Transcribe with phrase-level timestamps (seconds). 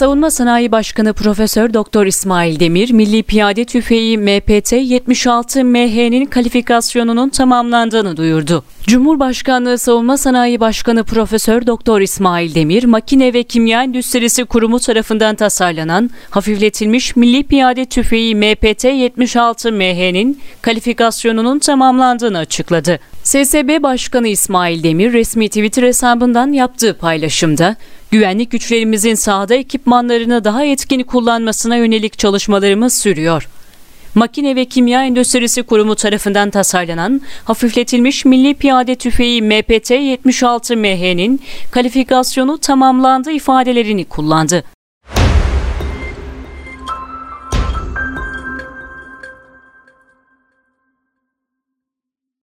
[0.00, 8.16] Savunma Sanayi Başkanı Profesör Doktor İsmail Demir, Milli Piyade Tüfeği MPT 76 MH'nin kalifikasyonunun tamamlandığını
[8.16, 8.64] duyurdu.
[8.86, 16.10] Cumhurbaşkanlığı Savunma Sanayi Başkanı Profesör Doktor İsmail Demir, Makine ve Kimya Endüstrisi Kurumu tarafından tasarlanan
[16.30, 23.00] hafifletilmiş Milli Piyade Tüfeği MPT 76 MH'nin kalifikasyonunun tamamlandığını açıkladı.
[23.22, 27.76] SSB Başkanı İsmail Demir resmi Twitter hesabından yaptığı paylaşımda
[28.10, 33.48] güvenlik güçlerimizin sahada ekipmanlarını daha etkin kullanmasına yönelik çalışmalarımız sürüyor.
[34.14, 42.58] Makine ve Kimya Endüstrisi Kurumu tarafından tasarlanan hafifletilmiş Milli Piyade Tüfeği MPT 76 MH'nin kalifikasyonu
[42.58, 44.64] tamamlandı ifadelerini kullandı.